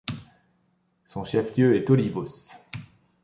[1.05, 2.49] Son chef-lieu est Olivos.